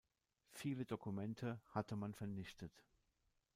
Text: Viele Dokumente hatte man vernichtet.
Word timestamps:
Viele 0.49 0.83
Dokumente 0.87 1.61
hatte 1.69 1.95
man 1.95 2.15
vernichtet. 2.15 2.83